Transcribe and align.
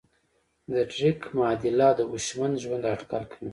د 0.71 0.73
ډریک 0.91 1.19
معادله 1.37 1.87
د 1.95 1.99
هوشمند 2.09 2.55
ژوند 2.63 2.83
اټکل 2.93 3.23
کوي. 3.31 3.49